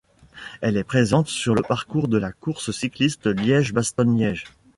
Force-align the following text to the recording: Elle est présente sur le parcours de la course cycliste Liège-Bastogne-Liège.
Elle 0.61 0.77
est 0.77 0.83
présente 0.83 1.27
sur 1.27 1.53
le 1.53 1.61
parcours 1.61 2.07
de 2.07 2.17
la 2.17 2.31
course 2.31 2.71
cycliste 2.71 3.27
Liège-Bastogne-Liège. 3.27 4.45